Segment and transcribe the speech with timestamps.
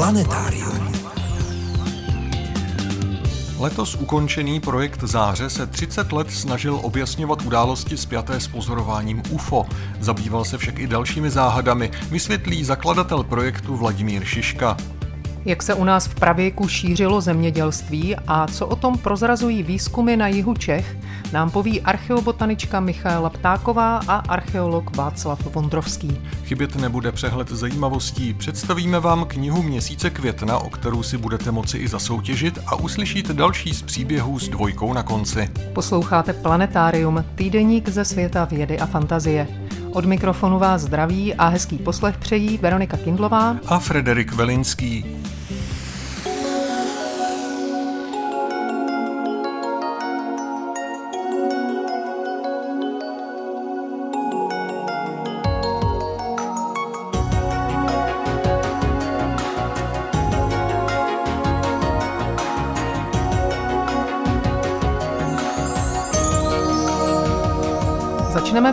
[0.00, 0.92] Planetárium.
[3.58, 9.66] Letos ukončený projekt Záře se 30 let snažil objasňovat události spjaté s pozorováním UFO.
[9.98, 14.76] Zabýval se však i dalšími záhadami, vysvětlí zakladatel projektu Vladimír Šiška.
[15.44, 20.28] Jak se u nás v pravěku šířilo zemědělství a co o tom prozrazují výzkumy na
[20.28, 20.96] jihu Čech,
[21.32, 26.20] nám poví archeobotanička Michaela Ptáková a archeolog Václav Vondrovský.
[26.44, 28.34] Chybět nebude přehled zajímavostí.
[28.34, 33.74] Představíme vám knihu Měsíce května, o kterou si budete moci i zasoutěžit a uslyšíte další
[33.74, 35.48] z příběhů s dvojkou na konci.
[35.72, 39.46] Posloucháte Planetárium, týdeník ze světa vědy a fantazie.
[39.92, 45.04] Od mikrofonu vás zdraví a hezký poslech přejí Veronika Kindlová a Frederik Velinský.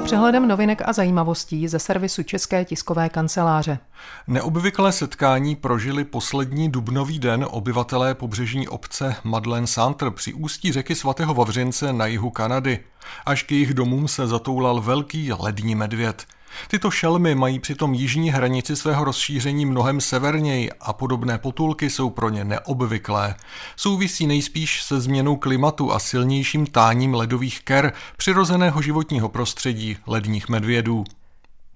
[0.07, 3.79] Přehledem novinek a zajímavostí ze servisu České tiskové kanceláře.
[4.27, 11.33] Neobvyklé setkání prožili poslední dubnový den obyvatelé pobřežní obce Madlen Santer při ústí řeky svatého
[11.33, 12.79] Vavřince na jihu Kanady.
[13.25, 16.25] Až k jejich domům se zatoulal velký lední medvěd.
[16.67, 22.29] Tyto šelmy mají přitom jižní hranici svého rozšíření mnohem severněji a podobné potulky jsou pro
[22.29, 23.35] ně neobvyklé.
[23.75, 31.03] Souvisí nejspíš se změnou klimatu a silnějším táním ledových ker přirozeného životního prostředí ledních medvědů.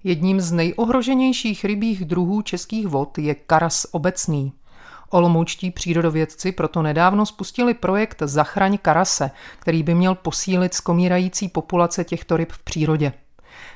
[0.04, 4.52] Jedním z nejohroženějších rybích druhů českých vod je karas obecný.
[5.10, 12.36] Olomoučtí přírodovědci proto nedávno spustili projekt Zachraň karase, který by měl posílit skomírající populace těchto
[12.36, 13.12] ryb v přírodě.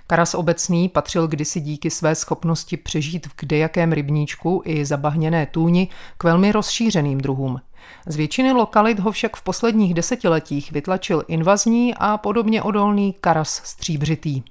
[0.07, 6.25] Karas obecný patřil kdysi díky své schopnosti přežít v kdejakém rybníčku i zabahněné tůni k
[6.25, 7.61] velmi rozšířeným druhům.
[8.07, 14.43] Z většiny lokalit ho však v posledních desetiletích vytlačil invazní a podobně odolný karas stříbřitý.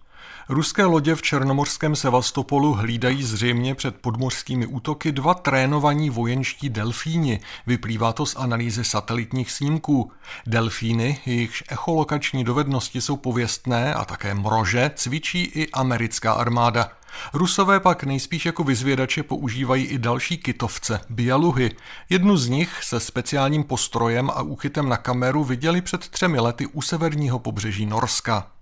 [0.50, 7.40] Ruské lodě v černomorském Sevastopolu hlídají zřejmě před podmořskými útoky dva trénovaní vojenští delfíni.
[7.68, 10.12] Vyplývá to z analýzy satelitních snímků.
[10.48, 16.92] Delfíny, jejichž echolokační dovednosti jsou pověstné a také mrože, cvičí i americká armáda.
[17.34, 21.72] Rusové pak nejspíš jako vyzvědače používají i další kytovce, bialuhy.
[22.10, 26.82] Jednu z nich se speciálním postrojem a úchytem na kameru viděli před třemi lety u
[26.82, 28.55] severního pobřeží Norska.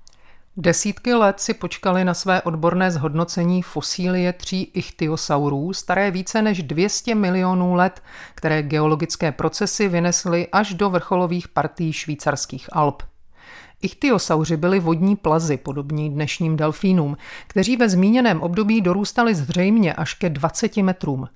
[0.58, 7.16] Desítky let si počkali na své odborné zhodnocení fosílie tří ichtyosaurů, staré více než 200
[7.16, 8.04] milionů let,
[8.36, 13.04] které geologické procesy vynesly až do vrcholových partí švýcarských Alp.
[13.84, 17.18] Ichtyosauři byli vodní plazy, podobní dnešním delfínům,
[17.48, 21.28] kteří ve zmíněném období dorůstali zřejmě až ke 20 metrům.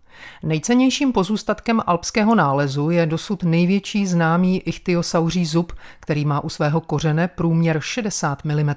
[0.43, 7.27] Nejcennějším pozůstatkem alpského nálezu je dosud největší známý ichtyosauří zub, který má u svého kořene
[7.27, 8.73] průměr 60 mm.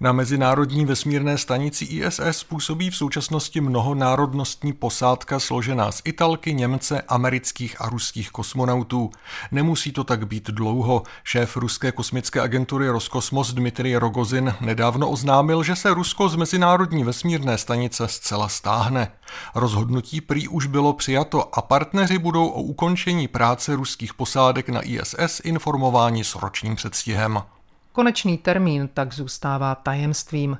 [0.00, 7.80] Na Mezinárodní vesmírné stanici ISS působí v současnosti mnohonárodnostní posádka složená z Italky, Němce, amerických
[7.80, 9.10] a ruských kosmonautů.
[9.52, 11.02] Nemusí to tak být dlouho.
[11.24, 17.58] Šéf ruské kosmické agentury Roskosmos Dmitrij Rogozin nedávno oznámil, že se Rusko z Mezinárodní vesmírné
[17.58, 19.12] stanice zcela stáhne.
[19.54, 25.40] Rozhodnutí prý už bylo přijato a partneři budou o ukončení práce ruských posádek na ISS
[25.44, 27.42] informováni s ročním předstihem.
[27.96, 30.58] Konečný termín tak zůstává tajemstvím.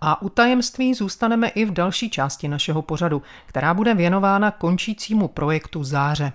[0.00, 5.84] A u tajemství zůstaneme i v další části našeho pořadu, která bude věnována končícímu projektu
[5.84, 6.32] Záře.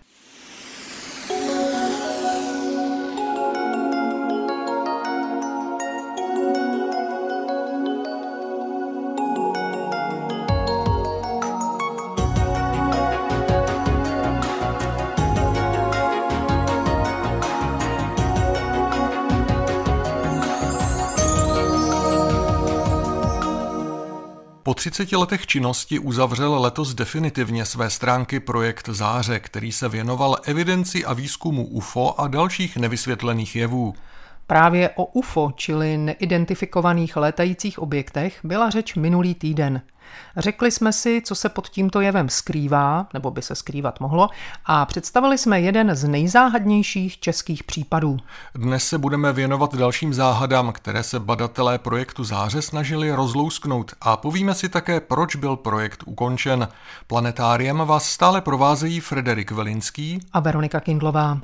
[24.75, 31.13] 30 letech činnosti uzavřel letos definitivně své stránky projekt Záře, který se věnoval evidenci a
[31.13, 33.93] výzkumu UFO a dalších nevysvětlených jevů.
[34.47, 39.81] Právě o UFO, čili neidentifikovaných létajících objektech, byla řeč minulý týden.
[40.37, 44.29] Řekli jsme si, co se pod tímto jevem skrývá, nebo by se skrývat mohlo,
[44.65, 48.17] a představili jsme jeden z nejzáhadnějších českých případů.
[48.55, 54.53] Dnes se budeme věnovat dalším záhadám, které se badatelé projektu Záře snažili rozlousknout a povíme
[54.53, 56.67] si také, proč byl projekt ukončen.
[57.07, 61.39] Planetáriem vás stále provázejí Frederik Velinský a Veronika Kindlová.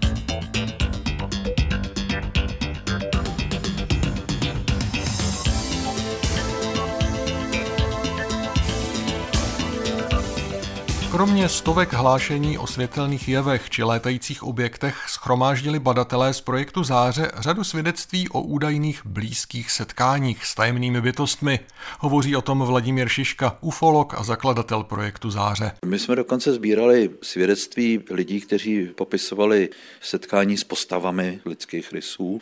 [11.12, 17.64] Kromě stovek hlášení o světelných jevech či létajících objektech schromáždili badatelé z projektu Záře řadu
[17.64, 21.60] svědectví o údajných blízkých setkáních s tajemnými bytostmi.
[22.00, 25.72] Hovoří o tom Vladimír Šiška, ufolog a zakladatel projektu Záře.
[25.86, 29.70] My jsme dokonce sbírali svědectví lidí, kteří popisovali
[30.02, 32.42] setkání s postavami lidských rysů.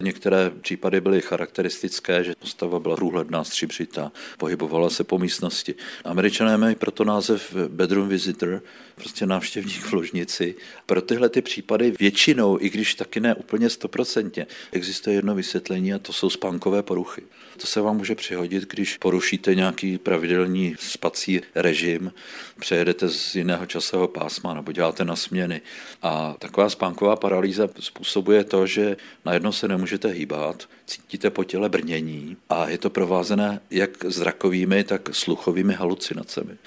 [0.00, 5.74] Některé případy byly charakteristické, že postava byla průhledná, střibřitá, pohybovala se po místnosti.
[6.04, 8.62] Američané mají proto název bedroom visitor,
[8.94, 10.54] prostě návštěvník v ložnici.
[10.86, 15.98] Pro tyhle ty případy většinou, i když taky ne úplně stoprocentně, existuje jedno vysvětlení a
[15.98, 17.22] to jsou spánkové poruchy.
[17.56, 22.12] To se vám může přihodit, když porušíte nějaký pravidelný spací režim,
[22.60, 25.60] přejedete z jiného časového pásma nebo děláte na směny.
[26.02, 32.36] A taková spánková paralýza způsobuje to, že najednou se nemůžete hýbat, cítíte po těle brnění
[32.48, 36.58] a je to provázené jak zrakovými, tak sluchovými halucinacemi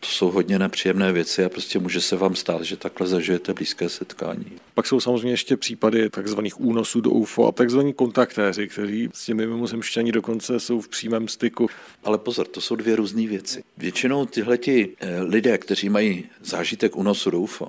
[0.00, 3.88] to jsou hodně nepříjemné věci a prostě může se vám stát, že takhle zažijete blízké
[3.88, 4.46] setkání.
[4.74, 9.46] Pak jsou samozřejmě ještě případy takzvaných únosů do UFO a takzvaní kontaktéři, kteří s těmi
[9.46, 11.68] mimozemšťani dokonce jsou v přímém styku.
[12.04, 13.64] Ale pozor, to jsou dvě různé věci.
[13.78, 17.68] Většinou tyhleti eh, lidé, kteří mají zážitek únosu do UFO,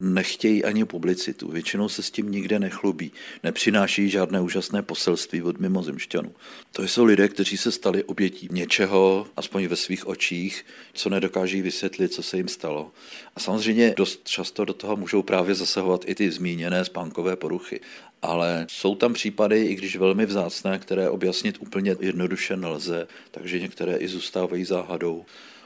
[0.00, 1.48] nechtějí ani publicitu.
[1.48, 3.12] Většinou se s tím nikde nechlubí.
[3.42, 6.34] Nepřináší žádné úžasné poselství od mimozemšťanů.
[6.72, 12.12] To jsou lidé, kteří se stali obětí něčeho, aspoň ve svých očích, co nedokáží vysvětlit,
[12.12, 12.92] co se jim stalo.
[13.36, 17.80] A samozřejmě dost často do toho můžou právě zasahovat i ty zmíněné spánkové poruchy.
[18.22, 23.96] Ale jsou tam případy, i když velmi vzácné, které objasnit úplně jednoduše nelze, takže některé
[23.96, 25.24] i zůstávají záhadou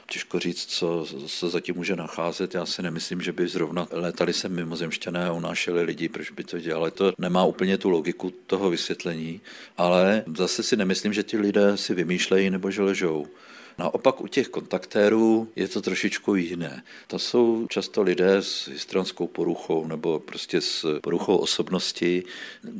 [0.09, 2.53] těžko říct, co se zatím může nacházet.
[2.53, 6.59] Já si nemyslím, že by zrovna létali sem mimozemšťané a unášeli lidi, proč by to
[6.59, 6.91] dělali.
[6.91, 9.41] To nemá úplně tu logiku toho vysvětlení,
[9.77, 13.27] ale zase si nemyslím, že ti lidé si vymýšlejí nebo že ležou.
[13.79, 16.83] Naopak u těch kontaktérů je to trošičku jiné.
[17.07, 22.23] To jsou často lidé s histronskou poruchou nebo prostě s poruchou osobnosti,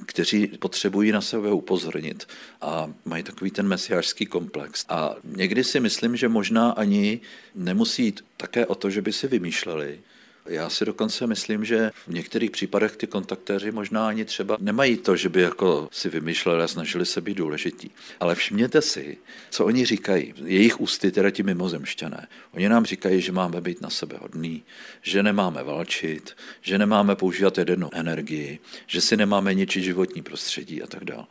[0.06, 2.28] kteří potřebují na sebe upozornit
[2.62, 4.86] a mají takový ten mesiářský komplex.
[4.90, 7.20] A někdy si myslím, že možná ani
[7.56, 10.00] nemusí jít také o to, že by si vymýšleli,
[10.46, 15.16] já si dokonce myslím, že v některých případech ty kontaktéři možná ani třeba nemají to,
[15.16, 17.92] že by jako si vymýšleli a snažili se být důležití.
[18.20, 19.18] Ale všimněte si,
[19.50, 20.34] co oni říkají.
[20.46, 22.28] Jejich ústy, teda ti mimozemšťané.
[22.54, 24.64] Oni nám říkají, že máme být na sebe hodný,
[25.02, 30.88] že nemáme valčit, že nemáme používat jedenou energii, že si nemáme ničit životní prostředí a
[30.88, 31.26] tak dále.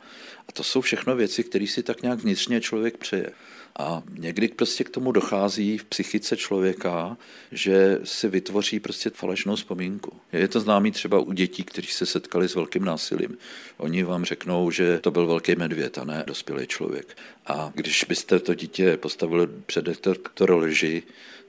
[0.47, 3.31] A to jsou všechno věci, které si tak nějak vnitřně člověk přeje.
[3.79, 7.17] A někdy prostě k tomu dochází v psychice člověka,
[7.51, 10.11] že si vytvoří prostě falešnou vzpomínku.
[10.33, 13.37] Je to známý třeba u dětí, kteří se setkali s velkým násilím.
[13.77, 17.17] Oni vám řeknou, že to byl velký medvěd a ne dospělý člověk.
[17.47, 21.03] A když byste to dítě postavili před detektor lži,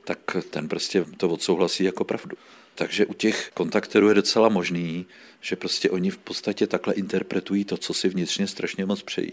[0.05, 2.37] tak ten prostě to odsouhlasí jako pravdu.
[2.81, 5.07] Takže u těch kontakterů je docela možný,
[5.41, 9.33] že prostě oni v podstatě takhle interpretují to, co si vnitřně strašně moc přejí.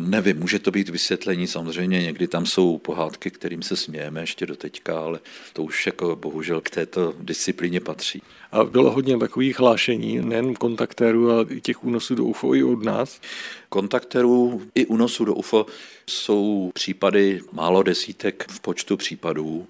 [0.00, 4.56] Nevím, může to být vysvětlení, samozřejmě někdy tam jsou pohádky, kterým se smějeme ještě do
[4.56, 5.20] teďka, ale
[5.52, 8.22] to už jako bohužel k této disciplíně patří.
[8.52, 12.84] A bylo hodně takových hlášení, nejen kontaktérů, ale i těch únosů do UFO i od
[12.84, 13.20] nás.
[13.68, 15.66] Kontaktérů i únosů do UFO
[16.06, 19.66] jsou případy málo desítek v počtu případů.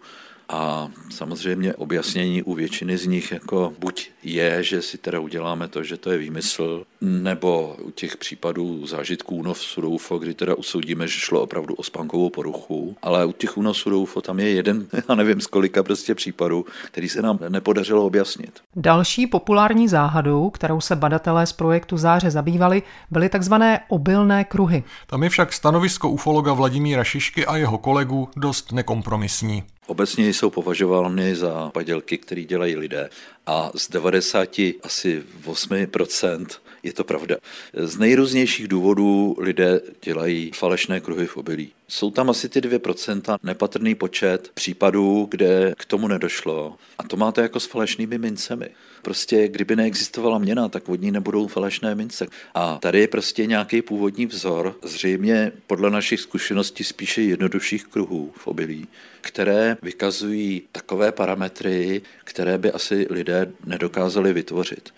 [0.48, 5.82] A samozřejmě objasnění u většiny z nich jako buď je, že si teda uděláme to,
[5.82, 11.08] že to je výmysl, nebo u těch případů zážitků únosů do UFO, kdy teda usoudíme,
[11.08, 14.86] že šlo opravdu o spánkovou poruchu, ale u těch únosů do UFO tam je jeden,
[15.08, 18.60] já nevím z kolika prostě případů, který se nám nepodařilo objasnit.
[18.76, 24.84] Další populární záhadou, kterou se badatelé z projektu Záře zabývali, byly takzvané obilné kruhy.
[25.06, 29.62] Tam je však stanovisko ufologa Vladimíra Šišky a jeho kolegů dost nekompromisní.
[29.86, 33.10] Obecně jsou považovány za padělky, které dělají lidé
[33.46, 34.48] a z 90
[34.82, 36.46] asi 8%
[36.84, 37.36] je to pravda.
[37.74, 41.72] Z nejrůznějších důvodů lidé dělají falešné kruhy v obilí.
[41.88, 46.76] Jsou tam asi ty 2%, nepatrný počet případů, kde k tomu nedošlo.
[46.98, 48.68] A to máte jako s falešnými mincemi.
[49.02, 52.26] Prostě kdyby neexistovala měna, tak vodní nebudou falešné mince.
[52.54, 58.46] A tady je prostě nějaký původní vzor, zřejmě podle našich zkušeností spíše jednodušších kruhů v
[58.46, 58.88] obilí,
[59.20, 64.90] které vykazují takové parametry, které by asi lidé nedokázali vytvořit.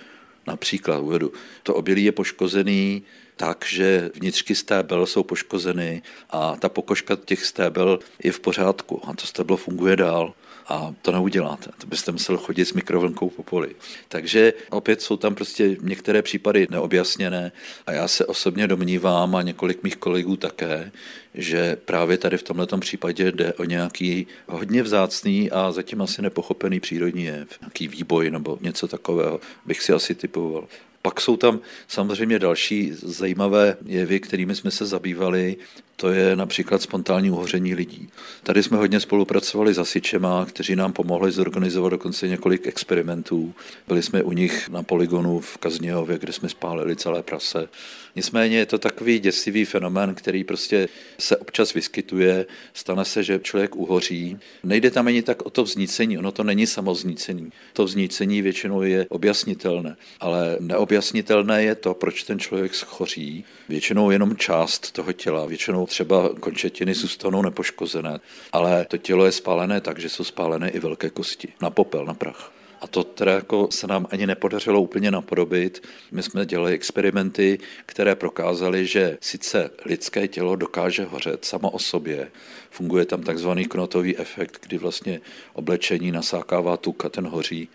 [0.46, 3.02] Například uvedu, to obilí je poškozený
[3.36, 9.14] tak, že vnitřky stébel jsou poškozeny a ta pokožka těch stébel je v pořádku a
[9.14, 10.34] to stéblo funguje dál.
[10.68, 11.70] A to neuděláte.
[11.78, 13.75] To byste musel chodit s mikrovlnkou po poli.
[14.08, 17.52] Takže opět jsou tam prostě některé případy neobjasněné
[17.87, 20.92] a já se osobně domnívám a několik mých kolegů také,
[21.35, 26.80] že právě tady v tomto případě jde o nějaký hodně vzácný a zatím asi nepochopený
[26.80, 30.64] přírodní jev, nějaký výboj nebo něco takového bych si asi typoval.
[31.02, 35.56] Pak jsou tam samozřejmě další zajímavé jevy, kterými jsme se zabývali.
[35.96, 38.08] To je například spontánní uhoření lidí.
[38.42, 43.54] Tady jsme hodně spolupracovali s asičema, kteří nám pomohli zorganizovat dokonce několik experimentů.
[43.88, 47.68] Byli jsme u nich na poligonu v Kazněhově, kde jsme spálili celé prase.
[48.16, 50.88] Nicméně je to takový děsivý fenomén, který prostě
[51.18, 52.46] se občas vyskytuje.
[52.74, 54.38] Stane se, že člověk uhoří.
[54.64, 57.52] Nejde tam ani tak o to vznícení, ono to není samoznícení.
[57.72, 63.44] To vznícení většinou je objasnitelné, ale neobjasnitelné je to, proč ten člověk schoří.
[63.68, 68.21] Většinou jenom část toho těla, většinou třeba končetiny zůstanou nepoškozené,
[68.52, 72.14] ale to tělo je spálené tak, že jsou spálené i velké kosti na popel, na
[72.14, 72.52] prach.
[72.81, 75.83] A to teda jako se nám ani nepodařilo úplně napodobit.
[76.12, 82.31] My jsme dělali experimenty, které prokázaly, že sice lidské tělo dokáže hořet samo o sobě,
[82.71, 85.21] funguje tam takzvaný knotový efekt, kdy vlastně
[85.52, 87.69] oblečení nasákává tuk a ten hoří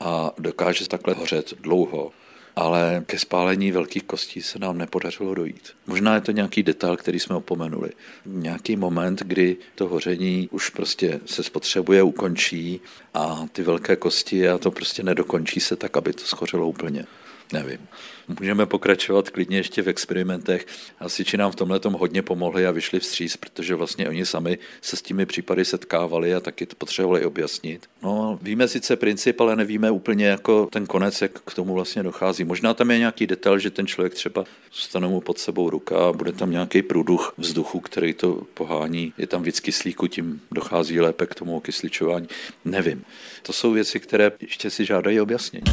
[0.00, 2.12] a dokáže takhle hořet dlouho
[2.58, 5.70] ale ke spálení velkých kostí se nám nepodařilo dojít.
[5.86, 7.90] Možná je to nějaký detail, který jsme opomenuli.
[8.26, 12.80] Nějaký moment, kdy to hoření už prostě se spotřebuje, ukončí
[13.14, 17.04] a ty velké kosti a to prostě nedokončí se tak, aby to schořelo úplně.
[17.52, 17.78] Nevím.
[18.40, 20.66] Můžeme pokračovat klidně ještě v experimentech.
[20.98, 24.96] Asiči nám v tomhle tom hodně pomohli a vyšli vstříc, protože vlastně oni sami se
[24.96, 27.86] s těmi případy setkávali a taky to potřebovali objasnit.
[28.02, 32.44] No, víme sice princip, ale nevíme úplně jako ten konec, jak k tomu vlastně dochází.
[32.44, 36.12] Možná tam je nějaký detail, že ten člověk třeba zůstane mu pod sebou ruka a
[36.12, 39.12] bude tam nějaký průduch vzduchu, který to pohání.
[39.18, 42.28] Je tam víc kyslíku, tím dochází lépe k tomu okysličování.
[42.64, 43.04] Nevím.
[43.42, 45.64] To jsou věci, které ještě si žádají objasnění.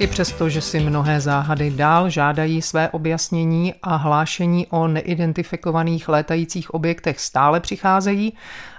[0.00, 6.74] I přesto, že si mnohé záhady dál žádají své objasnění a hlášení o neidentifikovaných létajících
[6.74, 8.32] objektech stále přicházejí,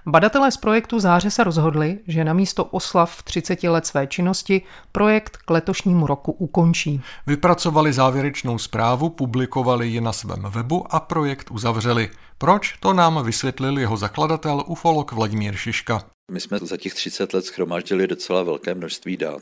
[0.05, 4.61] badatelé z projektu Záře se rozhodli, že na místo oslav 30 let své činnosti
[4.91, 7.01] projekt k letošnímu roku ukončí.
[7.27, 12.09] Vypracovali závěrečnou zprávu, publikovali ji na svém webu a projekt uzavřeli.
[12.37, 12.75] Proč?
[12.79, 16.03] To nám vysvětlil jeho zakladatel, ufolog Vladimír Šiška.
[16.31, 19.41] My jsme za těch 30 let schromáždili docela velké množství dát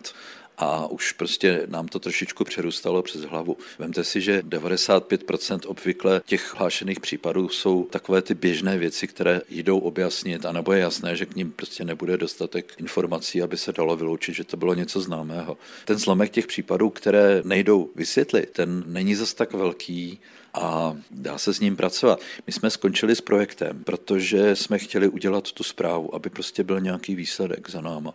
[0.60, 3.58] a už prostě nám to trošičku přerůstalo přes hlavu.
[3.80, 9.80] Vemte si, že 95% obvykle těch hlášených případů jsou takové ty běžné věci, které jdou
[9.80, 14.36] objasnit, anebo je jasné, že k ním prostě nebude dostatek informací, aby se dalo vyloučit,
[14.36, 15.58] že to bylo něco známého.
[15.86, 20.20] Ten zlomek těch případů, které nejdou vysvětlit, ten není zas tak velký,
[20.54, 22.22] a dá se s ním pracovat.
[22.48, 27.16] My jsme skončili s projektem, protože jsme chtěli udělat tu zprávu, aby prostě byl nějaký
[27.16, 28.14] výsledek za náma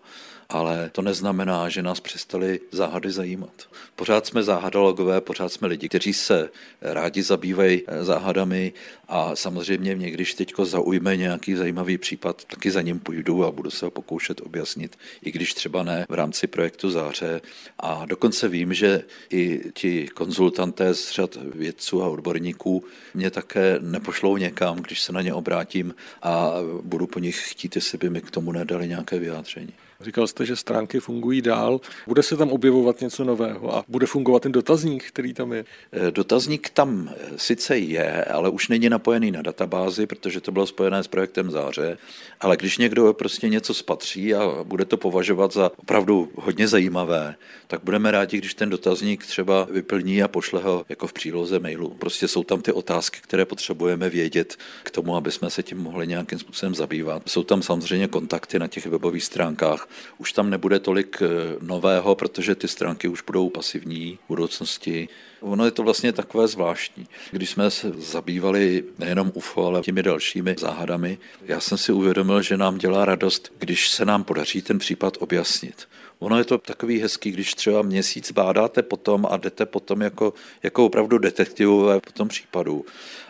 [0.48, 3.68] ale to neznamená, že nás přestali záhady zajímat.
[3.96, 6.50] Pořád jsme záhadologové, pořád jsme lidi, kteří se
[6.82, 8.72] rádi zabývají eh, záhadami
[9.08, 13.70] a samozřejmě mě, když teďko zaujme nějaký zajímavý případ, taky za ním půjdu a budu
[13.70, 17.40] se ho pokoušet objasnit, i když třeba ne v rámci projektu Záře.
[17.80, 22.84] A dokonce vím, že i ti konzultanté z řad vědců a odborníků
[23.14, 27.98] mě také nepošlou někam, když se na ně obrátím a budu po nich chtít, jestli
[27.98, 29.72] by mi k tomu nedali nějaké vyjádření.
[30.00, 31.80] Říkal jste, že stránky fungují dál.
[32.06, 35.64] Bude se tam objevovat něco nového a bude fungovat ten dotazník, který tam je?
[35.92, 40.66] Eh, dotazník tam eh, sice je, ale už není napojený na databázi, protože to bylo
[40.66, 41.98] spojené s projektem Záře.
[42.40, 47.34] Ale když někdo prostě něco spatří a bude to považovat za opravdu hodně zajímavé,
[47.66, 51.90] tak budeme rádi, když ten dotazník třeba vyplní a pošle ho jako v příloze mailu.
[51.90, 56.06] Prostě jsou tam ty otázky, které potřebujeme vědět k tomu, aby jsme se tím mohli
[56.06, 57.22] nějakým způsobem zabývat.
[57.26, 61.28] Jsou tam samozřejmě kontakty na těch webových stránkách, už tam nebude tolik eh,
[61.60, 65.08] nového, protože ty stránky už budou pasivní v budoucnosti.
[65.40, 67.06] Ono je to vlastně takové zvláštní.
[67.30, 72.56] Když jsme se zabývali nejenom UFO, ale těmi dalšími záhadami, já jsem si uvědomil, že
[72.56, 75.88] nám dělá radost, když se nám podaří ten případ objasnit.
[76.18, 80.84] Ono je to takový hezký, když třeba měsíc bádáte potom a jdete potom jako, jako
[80.86, 82.84] opravdu detektivové po tom případu.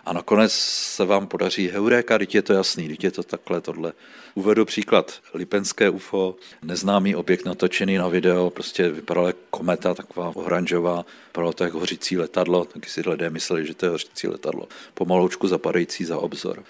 [0.04, 3.92] A nakonec se vám podaří heuréka, teď je to jasný, teď je to takhle, tohle.
[4.34, 5.20] Uvedu příklad.
[5.34, 11.78] Lipenské UFO, neznámý objekt natočený na video, prostě vypadala kometa, taková oranžová, vypadalo to jako
[11.78, 14.68] hořící letadlo, taky si lidé mysleli, že to je hořící letadlo.
[14.94, 16.64] Pomaloučku zapadající za obzor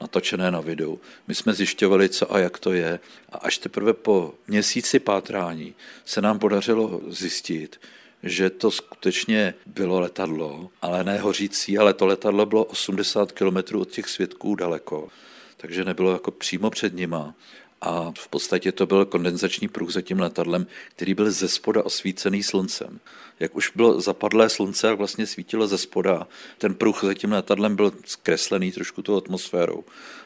[0.00, 1.00] natočené na videu.
[1.28, 3.00] My jsme zjišťovali, co a jak to je
[3.32, 7.80] a až teprve po měsíci pátrání se nám podařilo zjistit,
[8.22, 13.90] že to skutečně bylo letadlo, ale ne hořící, ale to letadlo bylo 80 km od
[13.90, 15.08] těch svědků daleko,
[15.56, 17.34] takže nebylo jako přímo před nima.
[17.82, 22.42] A v podstatě to byl kondenzační pruh za tím letadlem, který byl ze spoda osvícený
[22.42, 23.00] sluncem.
[23.40, 26.26] Jak už bylo zapadlé slunce a vlastně svítilo ze spoda,
[26.58, 29.84] ten pruh za tím letadlem byl zkreslený trošku tou atmosférou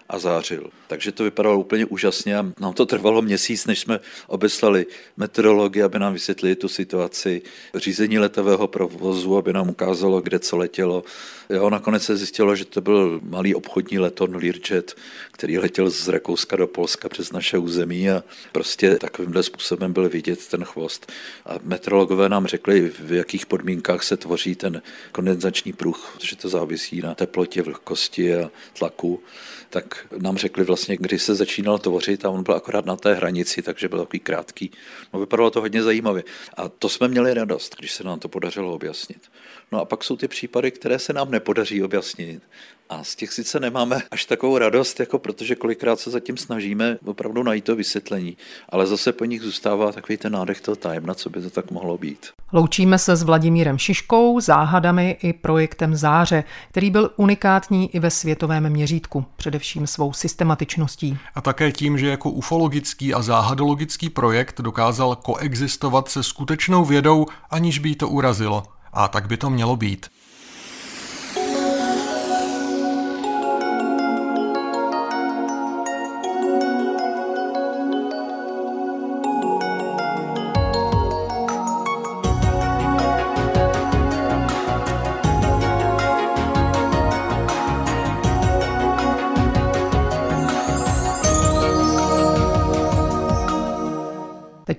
[0.09, 0.71] a zářil.
[0.87, 5.99] Takže to vypadalo úplně úžasně a nám to trvalo měsíc, než jsme obeslali meteorology, aby
[5.99, 7.43] nám vysvětlili tu situaci,
[7.75, 11.05] řízení letového provozu, aby nám ukázalo, kde co letělo.
[11.51, 14.97] Jo, nakonec se zjistilo, že to byl malý obchodní leton Learjet,
[15.33, 20.47] který letěl z Rakouska do Polska přes naše území a prostě takovýmhle způsobem byl vidět
[20.47, 21.13] ten chvost.
[21.47, 24.83] A meteorologové nám řekli, v jakých podmínkách se tvoří ten
[25.13, 29.23] kondenzační pruh, protože to závisí na teplotě, vlhkosti a tlaku
[29.71, 33.63] tak nám řekli vlastně, kdy se začínal tvořit a on byl akorát na té hranici,
[33.63, 34.71] takže byl takový krátký.
[35.13, 36.25] No vypadalo to hodně zajímavě.
[36.57, 39.31] A to jsme měli radost, když se nám to podařilo objasnit.
[39.73, 42.43] No a pak jsou ty případy, které se nám nepodaří objasnit.
[42.89, 47.43] A z těch sice nemáme až takovou radost, jako protože kolikrát se zatím snažíme opravdu
[47.43, 48.37] najít to vysvětlení,
[48.69, 51.99] ale zase po nich zůstává takový ten nádech toho tajemna, co by to tak mohlo
[51.99, 52.27] být.
[52.53, 58.71] Loučíme se s Vladimírem Šiškou, záhadami i projektem Záře, který byl unikátní i ve světovém
[58.71, 61.19] měřítku, především svou systematičností.
[61.35, 67.79] A také tím, že jako ufologický a záhadologický projekt dokázal koexistovat se skutečnou vědou, aniž
[67.79, 68.63] by jí to urazilo.
[68.93, 70.07] A tak by to mělo být.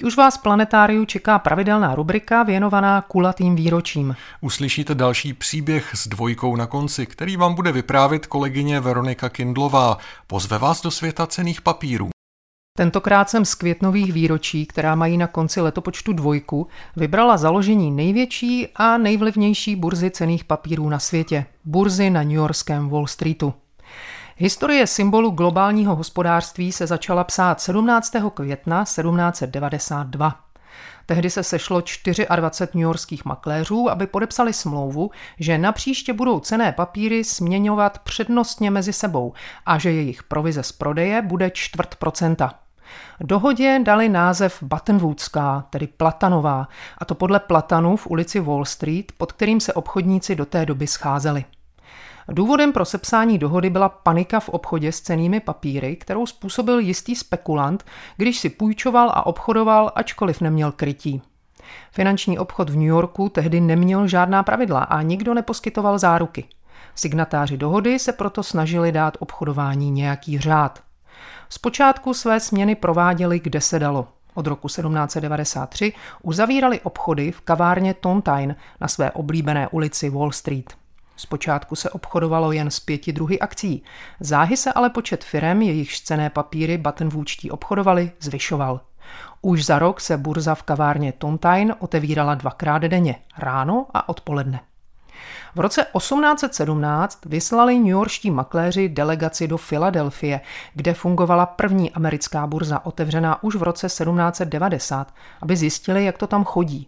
[0.06, 4.16] Už vás v planetáriu čeká pravidelná rubrika věnovaná kulatým výročím.
[4.42, 9.98] Uslyšíte další příběh s dvojkou na konci, který vám bude vyprávět kolegyně Veronika Kindlová.
[10.28, 12.10] Pozve vás do světa cených papírů.
[12.78, 18.98] Tentokrát jsem z květnových výročí, která mají na konci letopočtu dvojku, vybrala založení největší a
[18.98, 23.54] nejvlivnější burzy cených papírů na světě, burzy na New Yorkském Wall Streetu.
[24.38, 28.14] Historie symbolu globálního hospodářství se začala psát 17.
[28.34, 30.40] května 1792.
[31.06, 31.82] Tehdy se sešlo
[32.36, 39.34] 24 newyorských makléřů, aby podepsali smlouvu, že napříště budou cené papíry směňovat přednostně mezi sebou
[39.66, 42.54] a že jejich provize z prodeje bude čtvrt procenta.
[43.20, 46.68] Dohodě dali název Buttonwoodská, tedy Platanová,
[46.98, 50.88] a to podle Platanů v ulici Wall Street, pod kterým se obchodníci do té doby
[50.88, 51.46] scházeli.
[52.28, 57.86] Důvodem pro sepsání dohody byla panika v obchodě s cenými papíry, kterou způsobil jistý spekulant,
[58.18, 61.22] když si půjčoval a obchodoval, ačkoliv neměl krytí.
[61.92, 66.44] Finanční obchod v New Yorku tehdy neměl žádná pravidla a nikdo neposkytoval záruky.
[66.96, 70.84] Signatáři dohody se proto snažili dát obchodování nějaký řád.
[71.50, 74.08] Zpočátku své směny prováděli kde se dalo.
[74.34, 80.85] Od roku 1793 uzavírali obchody v kavárně Tontine na své oblíbené ulici Wall Street.
[81.16, 83.84] Zpočátku se obchodovalo jen s pěti druhy akcí.
[84.20, 88.82] Záhy se ale počet firem, jejichž cené papíry Buttonwoočtí obchodovali, zvyšoval.
[89.42, 94.60] Už za rok se burza v kavárně Tontine otevírala dvakrát denně, ráno a odpoledne.
[95.56, 100.42] V roce 1817 vyslali newyorští makléři delegaci do Filadelfie,
[100.74, 106.44] kde fungovala první americká burza otevřená už v roce 1790, aby zjistili, jak to tam
[106.44, 106.88] chodí.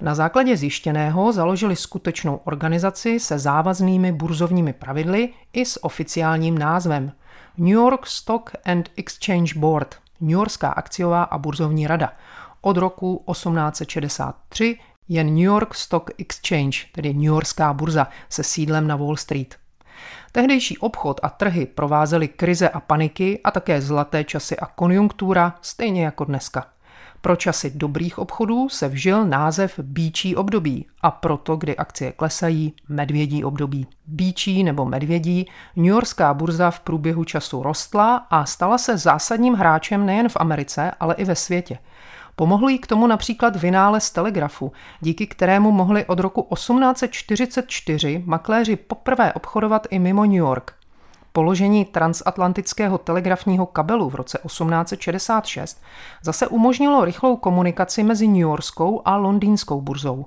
[0.00, 7.12] Na základě zjištěného založili skutečnou organizaci se závaznými burzovními pravidly i s oficiálním názvem
[7.58, 12.12] New York Stock and Exchange Board, New Yorkská akciová a burzovní rada.
[12.60, 18.96] Od roku 1863 jen New York Stock Exchange, tedy New Yorkská burza se sídlem na
[18.96, 19.54] Wall Street.
[20.32, 26.04] Tehdejší obchod a trhy provázely krize a paniky a také zlaté časy a konjunktura, stejně
[26.04, 26.66] jako dneska.
[27.26, 33.44] Pro časy dobrých obchodů se vžil název bíčí období a proto, kdy akcie klesají, medvědí
[33.44, 33.86] období.
[34.06, 40.06] Bíčí nebo medvědí, New Yorkská burza v průběhu času rostla a stala se zásadním hráčem
[40.06, 41.78] nejen v Americe, ale i ve světě.
[42.36, 49.32] Pomohl jí k tomu například vynález telegrafu, díky kterému mohli od roku 1844 makléři poprvé
[49.32, 50.75] obchodovat i mimo New York.
[51.36, 55.82] Položení transatlantického telegrafního kabelu v roce 1866
[56.22, 60.26] zase umožnilo rychlou komunikaci mezi New Yorkskou a londýnskou burzou.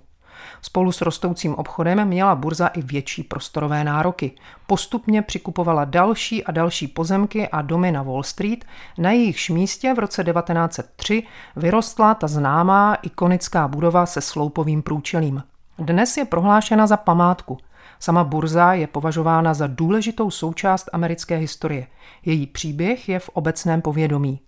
[0.62, 4.32] Spolu s rostoucím obchodem měla burza i větší prostorové nároky.
[4.67, 8.65] Postupně přikupovala další a další pozemky a domy na Wall Street,
[8.98, 11.24] na jejichž místě v roce 1903
[11.56, 15.43] vyrostla ta známá ikonická budova se sloupovým průčelím.
[15.80, 17.58] Dnes je prohlášena za památku.
[17.99, 21.87] Sama burza je považována za důležitou součást americké historie.
[22.25, 24.39] Její příběh je v obecném povědomí.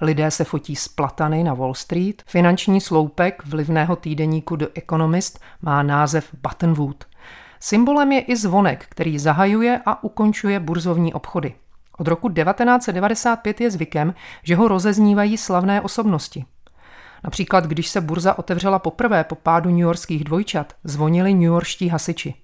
[0.00, 5.82] Lidé se fotí z platany na Wall Street, finanční sloupek vlivného týdeníku The Economist má
[5.82, 7.04] název Buttonwood.
[7.60, 11.54] Symbolem je i zvonek, který zahajuje a ukončuje burzovní obchody.
[11.98, 16.44] Od roku 1995 je zvykem, že ho rozeznívají slavné osobnosti.
[17.24, 22.34] Například, když se burza otevřela poprvé po pádu newyorských dvojčat, zvonili newyorští hasiči.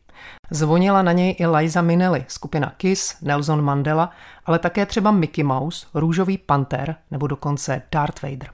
[0.51, 4.11] Zvonila na něj i Liza Minnelli, skupina Kiss, Nelson Mandela,
[4.47, 8.49] ale také třeba Mickey Mouse, Růžový panter nebo dokonce Darth Vader.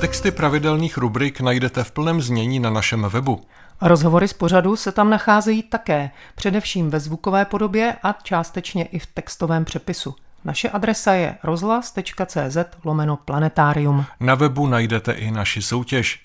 [0.00, 3.40] Texty pravidelných rubrik najdete v plném znění na našem webu.
[3.82, 9.06] Rozhovory z pořadu se tam nacházejí také, především ve zvukové podobě a částečně i v
[9.06, 10.14] textovém přepisu.
[10.46, 14.04] Naše adresa je rozhlas.cz lomeno planetarium.
[14.20, 16.22] Na webu najdete i naši soutěž.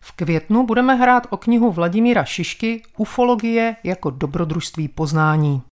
[0.00, 5.62] V květnu budeme hrát o knihu Vladimíra Šišky Ufologie jako dobrodružství poznání.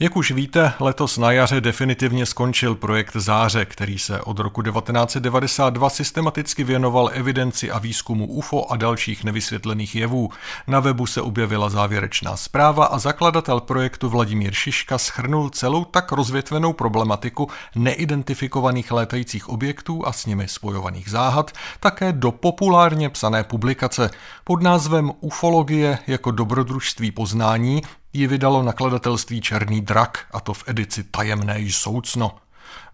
[0.00, 5.90] Jak už víte, letos na jaře definitivně skončil projekt Záře, který se od roku 1992
[5.90, 10.30] systematicky věnoval evidenci a výzkumu UFO a dalších nevysvětlených jevů.
[10.66, 16.72] Na webu se objevila závěrečná zpráva a zakladatel projektu Vladimír Šiška schrnul celou tak rozvětvenou
[16.72, 24.10] problematiku neidentifikovaných létajících objektů a s nimi spojovaných záhad také do populárně psané publikace
[24.44, 27.82] pod názvem Ufologie jako dobrodružství poznání
[28.14, 32.36] ji vydalo nakladatelství Černý drak, a to v edici Tajemné soucno.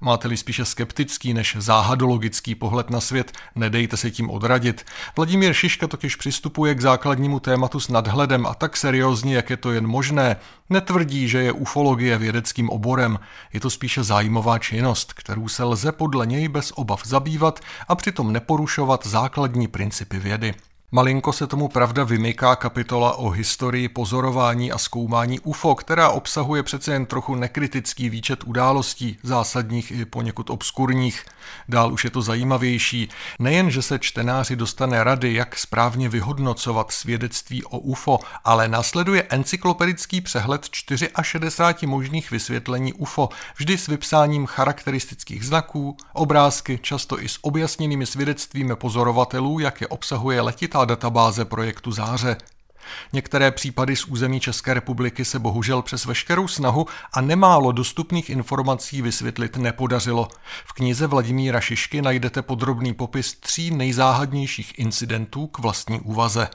[0.00, 4.86] Máte-li spíše skeptický než záhadologický pohled na svět, nedejte se tím odradit.
[5.16, 9.72] Vladimír Šiška totiž přistupuje k základnímu tématu s nadhledem a tak seriózně, jak je to
[9.72, 10.36] jen možné.
[10.70, 13.18] Netvrdí, že je ufologie vědeckým oborem,
[13.52, 18.32] je to spíše zájmová činnost, kterou se lze podle něj bez obav zabývat a přitom
[18.32, 20.54] neporušovat základní principy vědy.
[20.92, 26.92] Malinko se tomu pravda vymyká kapitola o historii pozorování a zkoumání UFO, která obsahuje přece
[26.92, 31.24] jen trochu nekritický výčet událostí, zásadních i poněkud obskurních.
[31.68, 33.08] Dál už je to zajímavější.
[33.38, 40.20] Nejen, že se čtenáři dostane rady, jak správně vyhodnocovat svědectví o UFO, ale následuje encyklopedický
[40.20, 40.68] přehled
[41.22, 48.76] 64 možných vysvětlení UFO, vždy s vypsáním charakteristických znaků, obrázky, často i s objasněnými svědectvími
[48.76, 52.36] pozorovatelů, jak je obsahuje letitá velká databáze projektu Záře.
[53.12, 59.02] Některé případy z území České republiky se bohužel přes veškerou snahu a nemálo dostupných informací
[59.02, 60.28] vysvětlit nepodařilo.
[60.64, 66.48] V knize Vladimíra Šišky najdete podrobný popis tří nejzáhadnějších incidentů k vlastní úvaze.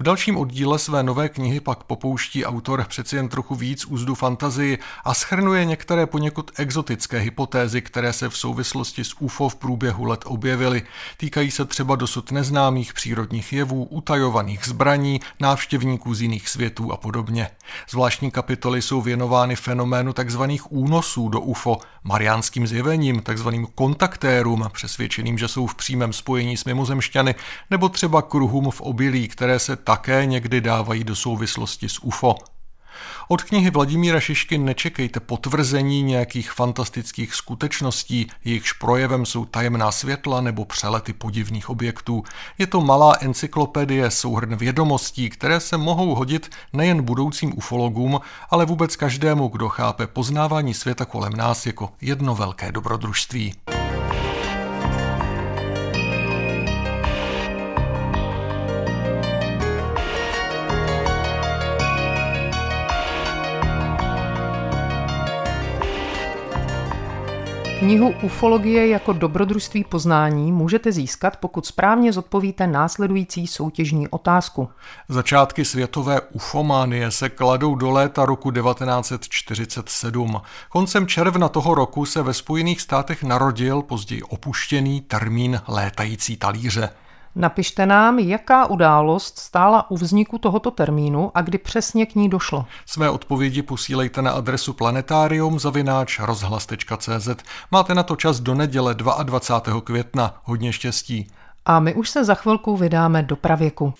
[0.00, 4.78] V dalším oddíle své nové knihy pak popouští autor přeci jen trochu víc úzdu fantazii
[5.04, 10.20] a schrnuje některé poněkud exotické hypotézy, které se v souvislosti s UFO v průběhu let
[10.26, 10.82] objevily.
[11.16, 17.50] Týkají se třeba dosud neznámých přírodních jevů, utajovaných zbraní, návštěvníků z jiných světů a podobně.
[17.90, 20.42] Zvláštní kapitoly jsou věnovány fenoménu tzv.
[20.68, 23.48] únosů do UFO, mariánským zjevením, tzv.
[23.74, 27.34] kontaktérům, přesvědčeným, že jsou v přímém spojení s mimozemšťany,
[27.70, 32.36] nebo třeba kruhům v obilí, které se také někdy dávají do souvislosti s UFO.
[33.28, 40.64] Od knihy Vladimíra Šišky nečekejte potvrzení nějakých fantastických skutečností, jejichž projevem jsou tajemná světla nebo
[40.64, 42.24] přelety podivných objektů.
[42.58, 48.20] Je to malá encyklopedie, souhrn vědomostí, které se mohou hodit nejen budoucím ufologům,
[48.50, 53.54] ale vůbec každému, kdo chápe poznávání světa kolem nás jako jedno velké dobrodružství.
[67.82, 74.68] Knihu Ufologie jako dobrodružství poznání můžete získat, pokud správně zodpovíte následující soutěžní otázku.
[75.08, 80.40] Začátky světové ufománie se kladou do léta roku 1947.
[80.68, 86.90] Koncem června toho roku se ve Spojených státech narodil později opuštěný termín létající talíře.
[87.34, 92.66] Napište nám, jaká událost stála u vzniku tohoto termínu a kdy přesně k ní došlo.
[92.86, 95.58] Své odpovědi posílejte na adresu planetarium.
[97.70, 99.80] Máte na to čas do neděle 22.
[99.80, 100.34] května.
[100.44, 101.30] Hodně štěstí.
[101.64, 103.94] A my už se za chvilku vydáme do pravěku.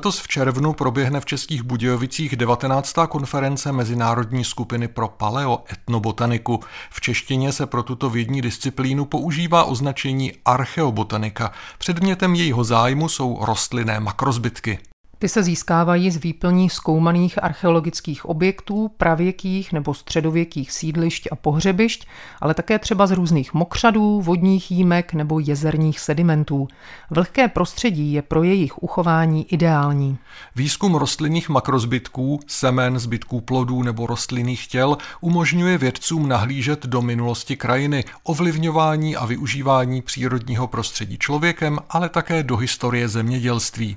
[0.00, 2.94] Letos v červnu proběhne v Českých Budějovicích 19.
[3.08, 6.60] konference Mezinárodní skupiny pro paleoetnobotaniku.
[6.90, 11.52] V češtině se pro tuto vědní disciplínu používá označení archeobotanika.
[11.78, 14.78] Předmětem jejího zájmu jsou rostlinné makrozbytky.
[15.20, 22.06] Ty se získávají z výplní zkoumaných archeologických objektů, pravěkých nebo středověkých sídlišť a pohřebišť,
[22.40, 26.68] ale také třeba z různých mokřadů, vodních jímek nebo jezerních sedimentů.
[27.10, 30.18] Vlhké prostředí je pro jejich uchování ideální.
[30.56, 38.04] Výzkum rostlinných makrozbytků, semen, zbytků plodů nebo rostlinných těl umožňuje vědcům nahlížet do minulosti krajiny,
[38.22, 43.96] ovlivňování a využívání přírodního prostředí člověkem, ale také do historie zemědělství.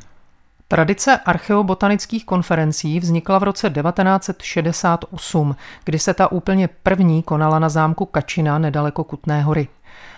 [0.67, 8.05] Tradice archeobotanických konferencí vznikla v roce 1968, kdy se ta úplně první konala na zámku
[8.05, 9.67] Kačina nedaleko Kutné hory.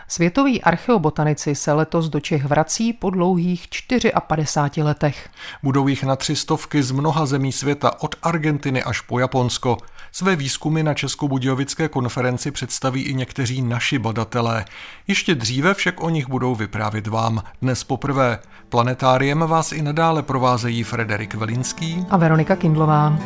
[0.07, 3.67] Světoví archeobotanici se letos do Čech vrací po dlouhých
[4.27, 5.29] 54 letech.
[5.63, 9.77] Budou jich na tři stovky z mnoha zemí světa, od Argentiny až po Japonsko.
[10.11, 14.65] Své výzkumy na Českobudějovické konferenci představí i někteří naši badatelé.
[15.07, 17.43] Ještě dříve však o nich budou vyprávět vám.
[17.61, 18.39] Dnes poprvé.
[18.69, 23.17] Planetáriem vás i nadále provázejí Frederik Velinský a Veronika Kindlová.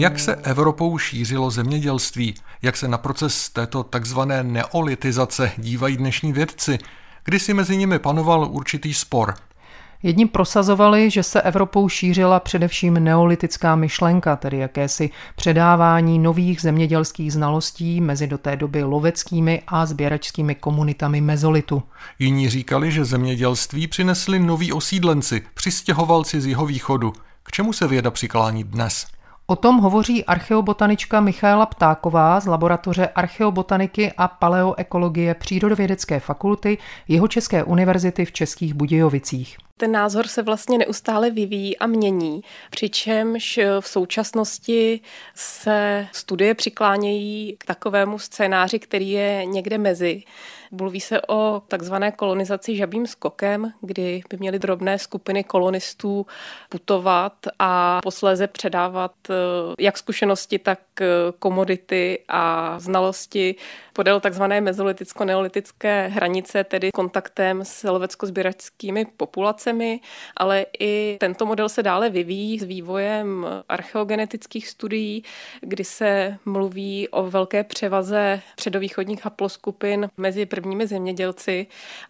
[0.00, 2.34] Jak se Evropou šířilo zemědělství?
[2.62, 6.78] Jak se na proces této takzvané neolitizace dívají dnešní vědci?
[7.24, 9.34] Kdy si mezi nimi panoval určitý spor.
[10.02, 18.00] Jedni prosazovali, že se Evropou šířila především neolitická myšlenka, tedy jakési předávání nových zemědělských znalostí
[18.00, 21.82] mezi do té doby loveckými a sběračskými komunitami mezolitu.
[22.18, 27.12] Jiní říkali, že zemědělství přinesli noví osídlenci, přistěhovalci z jeho východu.
[27.42, 29.06] K čemu se věda přiklání dnes?
[29.50, 38.24] O tom hovoří archeobotanička Michaela Ptáková z laboratoře archeobotaniky a paleoekologie Přírodovědecké fakulty Jihočeské univerzity
[38.24, 39.56] v Českých Budějovicích.
[39.76, 45.00] Ten názor se vlastně neustále vyvíjí a mění, přičemž v současnosti
[45.34, 50.22] se studie přiklánějí k takovému scénáři, který je někde mezi.
[50.72, 56.26] Mluví se o takzvané kolonizaci žabým skokem, kdy by měly drobné skupiny kolonistů
[56.68, 59.34] putovat a posléze předávat eh,
[59.78, 61.06] jak zkušenosti, tak eh,
[61.38, 63.54] komodity a znalosti
[63.92, 70.00] podél takzvané mezoliticko-neolitické hranice, tedy kontaktem s lovecko-sběračskými populacemi,
[70.36, 75.24] ale i tento model se dále vyvíjí s vývojem archeogenetických studií,
[75.60, 81.66] kdy se mluví o velké převaze předovýchodních haploskupin mezi prvními zemědělci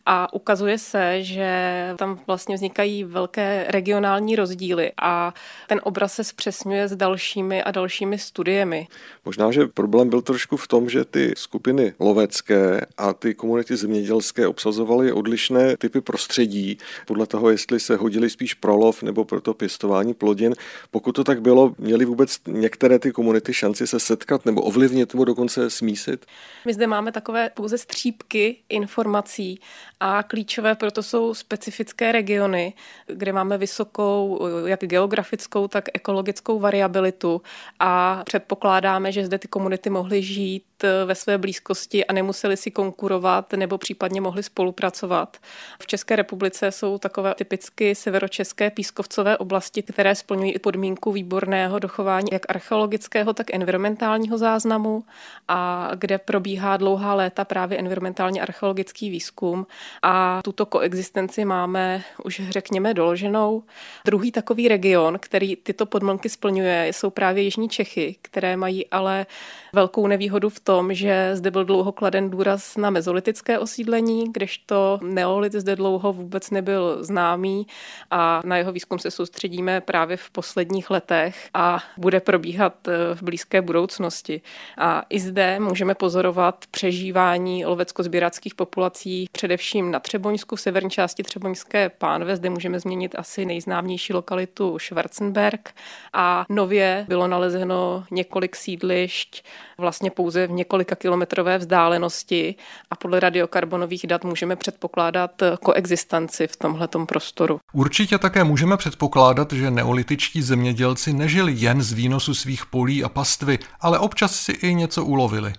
[0.06, 1.50] a ukazuje se, že
[1.98, 5.34] tam vlastně vznikají velké regionální rozdíly a
[5.68, 8.86] ten obraz se zpřesňuje s dalšími a dalšími studiemi.
[9.24, 14.46] Možná, že problém byl trošku v tom, že ty skupiny lovecké a ty komunity zemědělské
[14.46, 19.54] obsazovaly odlišné typy prostředí, podle toho, jestli se hodili spíš pro lov nebo pro to
[19.54, 20.54] pěstování plodin.
[20.90, 25.24] Pokud to tak bylo, měly vůbec některé ty komunity šanci se setkat nebo ovlivnit nebo
[25.24, 26.26] dokonce smísit?
[26.66, 29.60] My zde máme takové pouze střípky informací
[30.00, 32.72] a klíčové proto jsou specifické regiony,
[33.06, 37.42] kde máme vysokou jak geografickou, tak ekologickou variabilitu
[37.80, 40.64] a předpokládáme, že zde ty komunity mohly žít
[41.04, 45.36] ve své blízkosti a nemuseli si konkurovat nebo případně mohli spolupracovat.
[45.82, 52.42] V České republice jsou takové typicky severočeské pískovcové oblasti, které splňují podmínku výborného dochování jak
[52.48, 55.04] archeologického, tak environmentálního záznamu
[55.48, 59.66] a kde probíhá dlouhá léta právě environmentálně archeologický výzkum
[60.02, 63.62] a tuto koexistenci máme už řekněme doloženou.
[64.04, 69.26] Druhý takový region, který tyto podmínky splňuje, jsou právě Jižní Čechy, které mají ale
[69.72, 75.52] velkou nevýhodu v tom, že zde byl dlouho kladen důraz na mezolitické osídlení, kdežto neolit
[75.52, 77.66] zde dlouho vůbec nebyl známý
[78.10, 83.22] a na jeho výzkum se soustředíme právě v posledních letech a bude probíhat eh, v
[83.22, 84.40] blízké budoucnosti.
[84.78, 91.88] A i zde můžeme pozorovat přežívání lovecko-sběrackých populací především na Třeboňsku, v severní části Třeboňské
[91.88, 92.36] pánve.
[92.36, 95.74] Zde můžeme změnit asi nejznámější lokalitu Schwarzenberg
[96.12, 99.44] a nově bylo nalezeno několik sídlišť
[99.78, 102.54] vlastně pouze v několika kilometrové vzdálenosti
[102.90, 107.60] a podle radiokarbonových dat můžeme předpokládat koexistenci v tomhletom prostoru.
[107.72, 113.58] Určitě také můžeme předpokládat, že neolitičtí zemědělci nežili jen z výnosu svých polí a pastvy,
[113.80, 115.52] ale občas si i něco ulovili.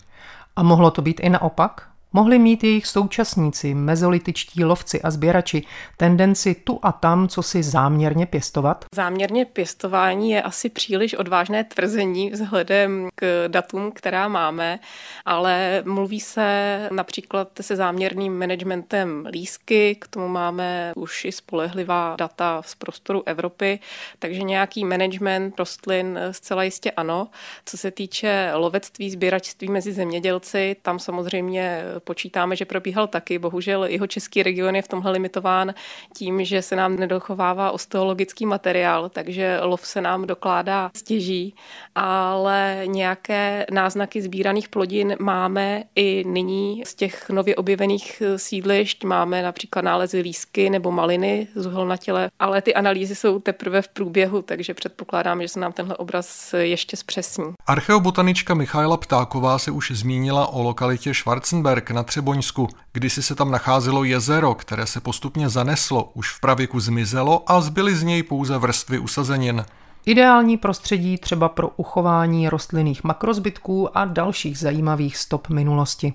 [0.55, 1.90] A mohlo to být i naopak?
[2.13, 5.63] Mohli mít jejich současníci, mezolitičtí lovci a sběrači,
[5.97, 8.85] tendenci tu a tam, co si záměrně pěstovat?
[8.95, 14.79] Záměrně pěstování je asi příliš odvážné tvrzení vzhledem k datům, která máme,
[15.25, 22.61] ale mluví se například se záměrným managementem lísky, k tomu máme už i spolehlivá data
[22.65, 23.79] z prostoru Evropy,
[24.19, 27.27] takže nějaký management rostlin zcela jistě ano.
[27.65, 33.39] Co se týče lovectví, sběračství mezi zemědělci, tam samozřejmě počítáme, že probíhal taky.
[33.39, 35.73] Bohužel jeho český region je v tomhle limitován
[36.15, 41.55] tím, že se nám nedochovává osteologický materiál, takže lov se nám dokládá stěží,
[41.95, 49.03] ale nějaké náznaky sbíraných plodin máme i nyní z těch nově objevených sídlišť.
[49.03, 54.41] Máme například nálezy lísky nebo maliny z uhelnatile, ale ty analýzy jsou teprve v průběhu,
[54.41, 57.45] takže předpokládám, že se nám tenhle obraz ještě zpřesní.
[57.65, 62.69] Archeobotanička Michaela Ptáková se už zmínila o lokalitě Schwarzenberg na Třeboňsku.
[62.93, 67.95] Kdysi se tam nacházelo jezero, které se postupně zaneslo, už v pravěku zmizelo a zbyly
[67.95, 69.65] z něj pouze vrstvy usazenin.
[70.05, 76.13] Ideální prostředí třeba pro uchování rostlinných makrozbytků a dalších zajímavých stop minulosti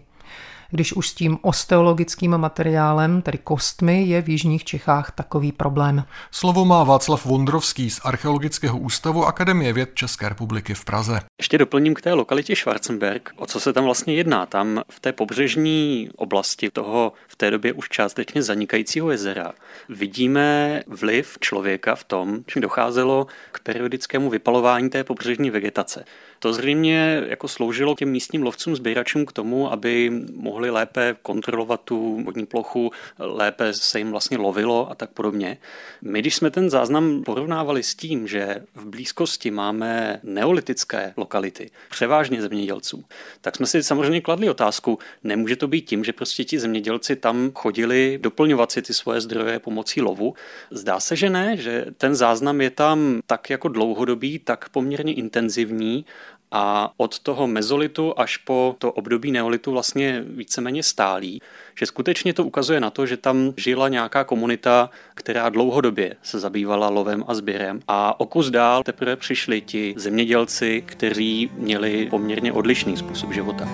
[0.70, 6.04] když už s tím osteologickým materiálem, tedy kostmi, je v Jižních Čechách takový problém.
[6.30, 11.20] Slovo má Václav Vondrovský z Archeologického ústavu Akademie věd České republiky v Praze.
[11.38, 13.30] Ještě doplním k té lokalitě Schwarzenberg.
[13.36, 14.46] O co se tam vlastně jedná?
[14.46, 19.52] Tam v té pobřežní oblasti toho v té době už částečně zanikajícího jezera
[19.88, 26.04] vidíme vliv člověka v tom, že docházelo k periodickému vypalování té pobřežní vegetace.
[26.38, 32.22] To zřejmě jako sloužilo těm místním lovcům, sběračům k tomu, aby mohli lépe kontrolovat tu
[32.24, 35.58] vodní plochu, lépe se jim vlastně lovilo a tak podobně.
[36.02, 42.42] My, když jsme ten záznam porovnávali s tím, že v blízkosti máme neolitické lokality, převážně
[42.42, 43.04] zemědělců,
[43.40, 47.50] tak jsme si samozřejmě kladli otázku, nemůže to být tím, že prostě ti zemědělci tam
[47.54, 50.34] chodili doplňovat si ty svoje zdroje pomocí lovu.
[50.70, 56.04] Zdá se, že ne, že ten záznam je tam tak jako dlouhodobý, tak poměrně intenzivní
[56.52, 61.42] a od toho mezolitu až po to období neolitu vlastně víceméně stálý,
[61.78, 66.88] že skutečně to ukazuje na to, že tam žila nějaká komunita, která dlouhodobě se zabývala
[66.88, 72.96] lovem a sběrem a o kus dál teprve přišli ti zemědělci, kteří měli poměrně odlišný
[72.96, 73.68] způsob života.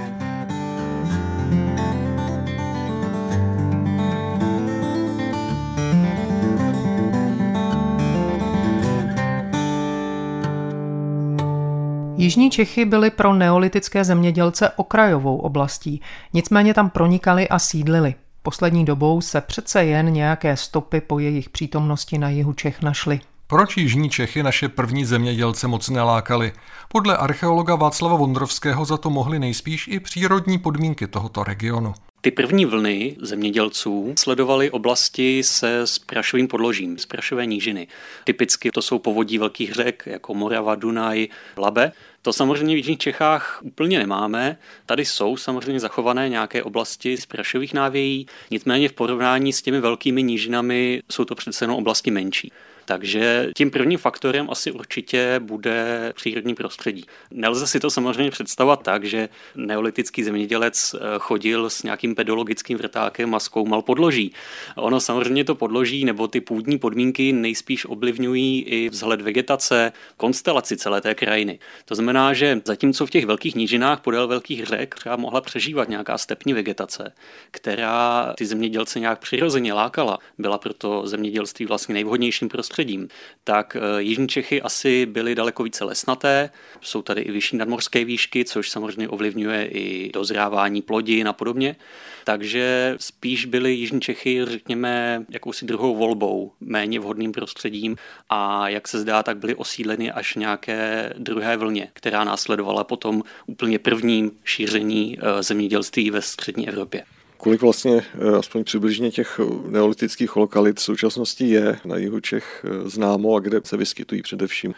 [12.22, 16.00] Jižní Čechy byly pro neolitické zemědělce okrajovou oblastí,
[16.32, 18.14] nicméně tam pronikali a sídlili.
[18.42, 23.20] Poslední dobou se přece jen nějaké stopy po jejich přítomnosti na jihu Čech našly.
[23.46, 26.52] Proč Jižní Čechy naše první zemědělce moc nelákali?
[26.88, 31.94] Podle archeologa Václava Vondrovského za to mohly nejspíš i přírodní podmínky tohoto regionu.
[32.24, 37.86] Ty první vlny zemědělců sledovaly oblasti se sprašovým podložím, sprašové nížiny.
[38.24, 41.92] Typicky to jsou povodí velkých řek, jako Morava, Dunaj, Labe.
[42.22, 44.58] To samozřejmě v Jižních Čechách úplně nemáme.
[44.86, 50.22] Tady jsou samozřejmě zachované nějaké oblasti z prašových návějí, nicméně v porovnání s těmi velkými
[50.22, 52.52] nížinami jsou to přece jenom oblasti menší.
[52.84, 57.04] Takže tím prvním faktorem asi určitě bude přírodní prostředí.
[57.30, 63.34] Nelze si to samozřejmě představovat tak, že neolitický zemědělec eh, chodil s nějakým pedologickým vrtákem
[63.34, 64.32] a zkoumal podloží.
[64.76, 71.00] Ono samozřejmě to podloží nebo ty půdní podmínky nejspíš ovlivňují i vzhled vegetace, konstelaci celé
[71.00, 71.58] té krajiny.
[71.84, 76.18] To znamená, že zatímco v těch velkých nížinách podél velkých řek třeba mohla přežívat nějaká
[76.18, 77.12] stepní vegetace,
[77.50, 83.08] která ty zemědělce nějak přirozeně lákala, byla proto zemědělství vlastně nejvhodnějším prostředím prostředím,
[83.44, 88.44] tak eh, Jižní Čechy asi byly daleko více lesnaté, jsou tady i vyšší nadmorské výšky,
[88.44, 91.76] což samozřejmě ovlivňuje i dozrávání plodin a podobně.
[92.24, 97.96] Takže spíš byly Jižní Čechy, řekněme, jakousi druhou volbou, méně vhodným prostředím
[98.30, 103.78] a jak se zdá, tak byly osídleny až nějaké druhé vlně, která následovala potom úplně
[103.78, 107.04] prvním šíření eh, zemědělství ve střední Evropě.
[107.42, 112.88] Kolik vlastně, eh, aspoň přibližně těch neolitických lokalit v současnosti je na jihu Čech eh,
[112.88, 114.74] známo a kde se vyskytují především?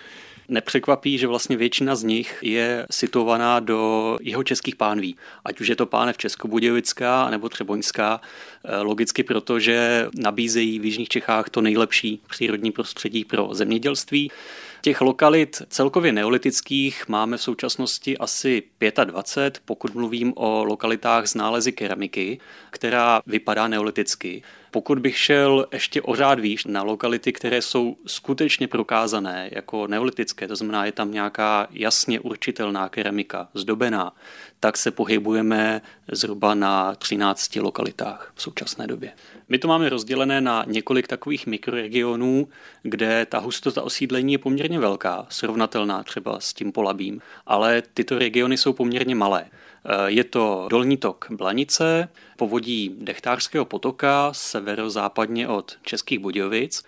[0.49, 5.17] Nepřekvapí, že vlastně většina z nich je situovaná do jeho českých pánví.
[5.45, 8.21] Ať už je to pánev Českobudějovická nebo Třeboňská,
[8.65, 14.31] eh, logicky proto, že nabízejí v Jižních Čechách to nejlepší přírodní prostředí pro zemědělství.
[14.85, 18.63] Těch lokalit celkově neolitických máme v současnosti asi
[19.05, 24.43] 25, pokud mluvím o lokalitách z nálezy keramiky, která vypadá neoliticky.
[24.75, 30.49] Pokud bych šel ještě o řád výš na lokality, které jsou skutečně prokázané jako neolitické,
[30.49, 34.13] to znamená, je tam nějaká jasně určitelná keramika, zdobená,
[34.61, 35.81] tak se pohybujeme
[36.13, 39.13] zhruba na 13 lokalitách v současné době.
[39.49, 42.49] My to máme rozdělené na několik takových mikroregionů,
[42.83, 48.57] kde ta hustota osídlení je poměrně velká, srovnatelná třeba s tím Polabím, ale tyto regiony
[48.57, 49.47] jsou poměrně malé.
[50.07, 56.85] Je to dolní tok Blanice, povodí Dechtářského potoka severozápadně od Českých Budějovic.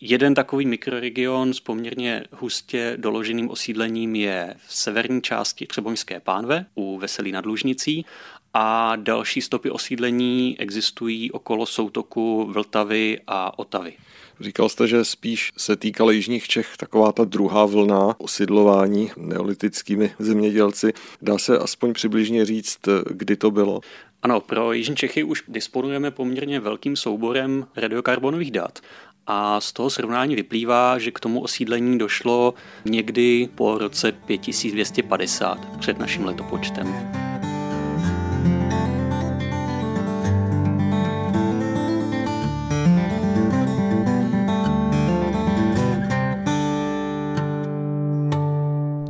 [0.00, 6.98] Jeden takový mikroregion s poměrně hustě doloženým osídlením je v severní části Třeboňské pánve u
[6.98, 8.06] Veselí nad Lužnicí
[8.54, 13.96] a další stopy osídlení existují okolo soutoku Vltavy a Otavy.
[14.40, 20.92] Říkal jste, že spíš se týkala jižních Čech taková ta druhá vlna osidlování neolitickými zemědělci.
[21.22, 22.78] Dá se aspoň přibližně říct,
[23.10, 23.80] kdy to bylo?
[24.22, 28.78] Ano, pro Jižní Čechy už disponujeme poměrně velkým souborem radiokarbonových dat.
[29.26, 35.98] A z toho srovnání vyplývá, že k tomu osídlení došlo někdy po roce 5250 před
[35.98, 37.25] naším letopočtem.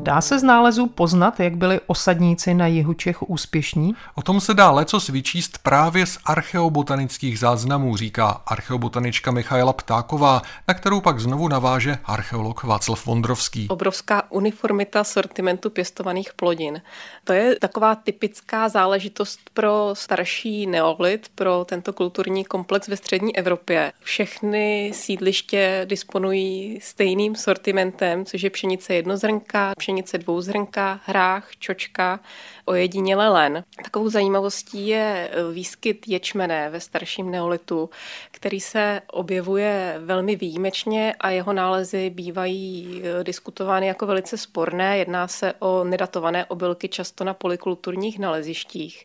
[0.07, 3.95] Dá se z nálezů poznat, jak byli osadníci na jihu Čech úspěšní?
[4.15, 10.75] O tom se dá leco vyčíst právě z archeobotanických záznamů, říká archeobotanička Michaela Ptáková, na
[10.75, 13.69] kterou pak znovu naváže archeolog Václav Vondrovský.
[13.69, 16.83] Obrovská uniformita sortimentu pěstovaných plodin.
[17.25, 23.93] To je taková typická záležitost pro starší neolit, pro tento kulturní komplex ve střední Evropě.
[24.01, 32.21] Všechny sídliště disponují stejným sortimentem, což je pšenice jednozrnka, pšenice pšenice dvouzrnka, hrách, čočka,
[32.65, 33.65] ojediněle len.
[33.85, 37.91] Takovou zajímavostí je e, výskyt ječmene ve starším neolitu,
[38.31, 44.99] který se objevuje velmi výjimečně a jeho nálezy bývají e, diskutovány jako velice sporné.
[44.99, 49.05] Jedná se o nedatované obilky často na polikulturních nalezištích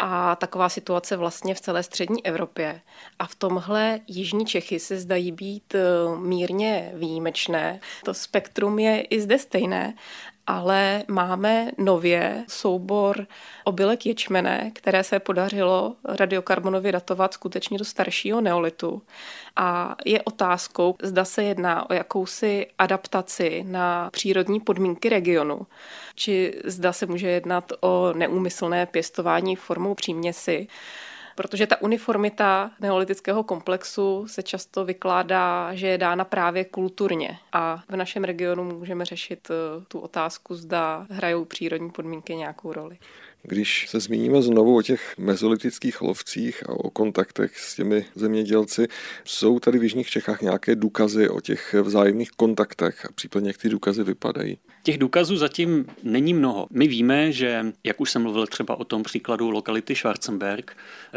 [0.00, 2.80] a taková situace vlastně v celé střední Evropě.
[3.18, 5.80] A v tomhle Jižní Čechy se zdají být e,
[6.18, 7.80] mírně výjimečné.
[8.04, 9.94] To spektrum je i zde stejné
[10.48, 13.26] ale máme nově soubor
[13.64, 19.02] obilek ječmene, které se podařilo radiokarbonově datovat skutečně do staršího neolitu.
[19.56, 25.66] A je otázkou, zda se jedná o jakousi adaptaci na přírodní podmínky regionu,
[26.14, 30.66] či zda se může jednat o neúmyslné pěstování formou příměsi
[31.38, 37.38] protože ta uniformita neolitického komplexu se často vykládá, že je dána právě kulturně.
[37.52, 42.98] A v našem regionu můžeme řešit eh, tu otázku, zda hrajou přírodní podmínky nějakou roli.
[43.42, 48.88] Když se zmíníme znovu o těch mezolitických lovcích a o kontaktech s těmi zemědělci,
[49.24, 53.68] jsou tady v Jižních Čechách nějaké důkazy o těch vzájemných kontaktech a případně jak ty
[53.68, 54.58] důkazy vypadají?
[54.88, 56.66] Těch důkazů zatím není mnoho.
[56.70, 60.76] My víme, že, jak už jsem mluvil třeba o tom příkladu lokality Schwarzenberg,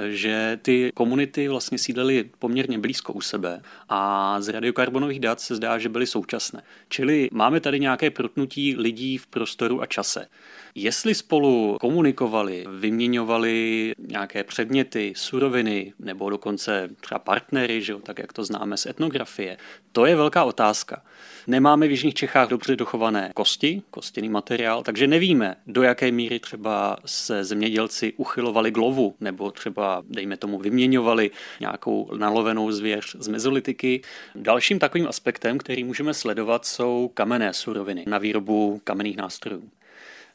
[0.10, 5.78] že ty komunity vlastně sídlily poměrně blízko u sebe a z radiokarbonových dat se zdá,
[5.78, 6.64] že byly současné.
[6.90, 10.28] Čili máme tady nějaké protnutí lidí v prostoru a čase.
[10.76, 18.34] Jestli spolu komunikovali, vyměňovali nějaké předměty, suroviny nebo dokonce třeba partnery, že jo, tak jak
[18.34, 19.58] to známe z etnografie,
[19.92, 21.02] to je velká otázka.
[21.48, 26.98] Nemáme v Jižních Čechách dobře dochované kosti, kostěný materiál, takže nevíme, do jaké míry třeba
[27.06, 34.02] se zemědělci uchylovali k lovu, nebo třeba, dejme tomu, vyměňovali nějakou nalovenou zvěř z mezolitiky.
[34.36, 39.70] Dalším takovým aspektem, který můžeme sledovat, jsou kamenné suroviny na výrobu kamenných nástrojů.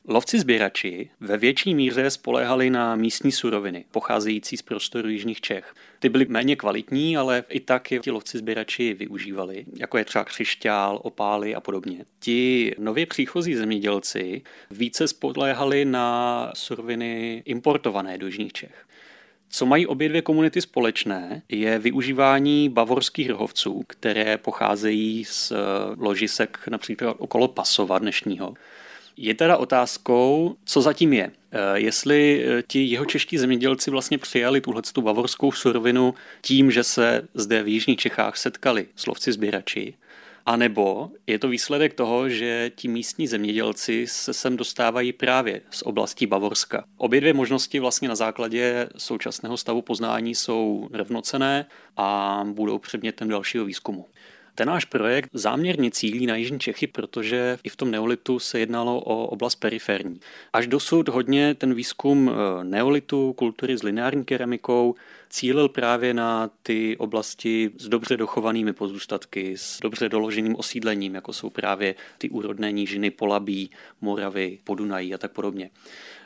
[0.08, 5.74] Lovci sběrači ve větší míře spoléhali na místní suroviny, pocházející z prostoru jižních Čech.
[5.98, 10.24] Ty byly méně kvalitní, ale i tak je ti lovci sběrači využívali, jako je třeba
[10.24, 12.04] křišťál, opály a podobně.
[12.20, 18.86] Ti nově příchozí zemědělci více spoléhali na suroviny importované do jižních Čech.
[19.48, 25.52] Co mají obě dvě komunity společné, je využívání bavorských rohovců, které pocházejí z
[25.98, 28.54] ložisek například okolo Pasova dnešního.
[29.16, 31.30] Je teda otázkou, co zatím je.
[31.52, 36.82] Eh, jestli eh, ti jeho čeští zemědělci vlastně přijali tuhle tu bavorskou surovinu tím, že
[36.82, 39.94] se zde v Jižních Čechách setkali slovci sběrači,
[40.46, 45.82] a nebo je to výsledek toho, že ti místní zemědělci se sem dostávají právě z
[45.82, 46.84] oblasti Bavorska.
[46.96, 53.64] Obě dvě možnosti vlastně na základě současného stavu poznání jsou rovnocené a budou předmětem dalšího
[53.64, 54.06] výzkumu.
[54.56, 59.00] Ten náš projekt záměrně cílí na Jižní Čechy, protože i v tom neolitu se jednalo
[59.00, 60.20] o oblast periferní.
[60.52, 64.94] Až dosud hodně ten výzkum eh, neolitu, kultury s lineární keramikou
[65.30, 71.50] cílil právě na ty oblasti s dobře dochovanými pozůstatky, s dobře doloženým osídlením, jako jsou
[71.50, 73.70] právě ty úrodné nížiny Polabí,
[74.00, 75.70] Moravy, Podunají a tak podobně.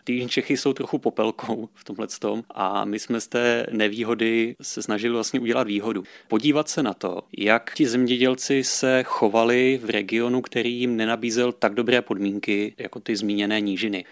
[0.05, 4.82] Ty Čechy jsou trochu popelkou v tomhle tom a my jsme z té nevýhody se
[4.82, 6.03] snažili vlastně udělat výhodu.
[6.28, 11.74] Podívat se na to, jak ti zemědělci se chovali v regionu, který jim nenabízel tak
[11.74, 14.05] dobré podmínky jako ty zmíněné nížiny.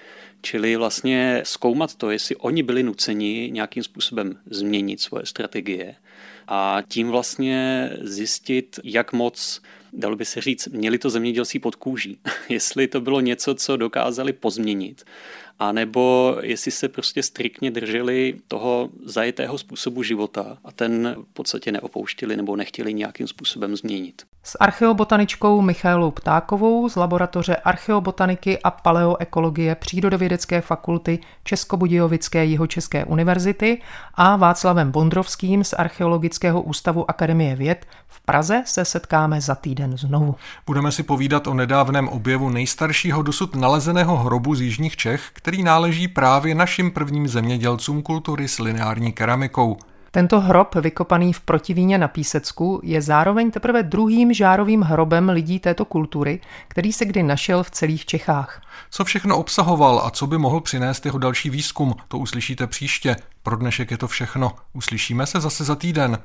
[0.43, 5.95] Čili vlastně zkoumat to, jestli oni byli nuceni nějakým způsobem změnit svoje strategie
[6.49, 9.63] a tím vlastně zjistit, jak moc
[9.93, 12.19] dalo by se říct, měli to zemědělci pod kůží.
[12.49, 15.05] jestli to bylo něco, co dokázali pozměnit
[15.59, 22.37] anebo jestli se prostě striktně drželi toho zajetého způsobu života a ten v podstatě neopouštili
[22.37, 24.23] nebo nechtěli nějakým způsobem změnit.
[24.43, 33.83] S archeobotaničkou Michailou Ptákovou z laboratoře archeobotaniky a paleoekologie Přírodovědecké fakulty Českobudějovické jihočeské univerzity
[34.15, 40.35] a Václavem Bondrovským z Archeologického ústavu Akademie věd v Praze se setkáme za týden znovu.
[40.67, 46.09] Budeme si povídat o nedávném objevu nejstaršího dosud nalezeného hrobu z Jižních Čech, který náleží
[46.09, 49.77] právě našim prvním zemědělcům kultury s lineární keramikou.
[50.11, 55.85] Tento hrob, vykopaný v protivíně na Písecku, je zároveň teprve druhým žárovým hrobem lidí této
[55.85, 58.63] kultury, který se kdy našel v celých Čechách.
[58.91, 63.17] Co všechno obsahoval a co by mohl přinést jeho další výzkum, to uslyšíte příště.
[63.43, 64.53] Pro dnešek je to všechno.
[64.73, 66.19] Uslyšíme se zase za týden.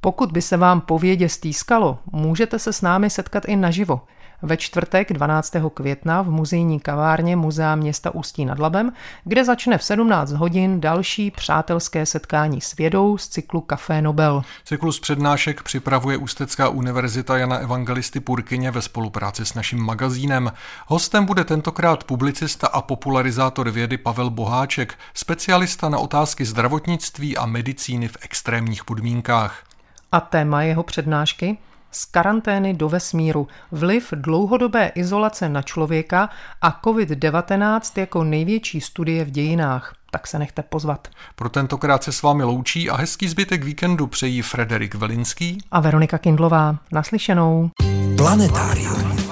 [0.00, 4.00] Pokud by se vám povědě stýskalo, můžete se s námi setkat i naživo
[4.42, 5.54] ve čtvrtek 12.
[5.74, 8.92] května v muzejní kavárně Muzea města Ústí nad Labem,
[9.24, 14.42] kde začne v 17 hodin další přátelské setkání s vědou z cyklu Café Nobel.
[14.64, 20.52] Cyklus přednášek připravuje Ústecká univerzita Jana Evangelisty Purkyně ve spolupráci s naším magazínem.
[20.86, 28.08] Hostem bude tentokrát publicista a popularizátor vědy Pavel Boháček, specialista na otázky zdravotnictví a medicíny
[28.08, 29.64] v extrémních podmínkách.
[30.12, 31.58] A téma jeho přednášky?
[31.92, 36.28] Z karantény do vesmíru, vliv dlouhodobé izolace na člověka
[36.62, 39.94] a COVID-19 jako největší studie v dějinách.
[40.10, 41.08] Tak se nechte pozvat.
[41.34, 46.18] Pro tentokrát se s vámi loučí a hezký zbytek víkendu přejí Frederik Velinský a Veronika
[46.18, 46.76] Kindlová.
[46.92, 47.70] Naslyšenou.
[48.16, 49.31] Planetárium.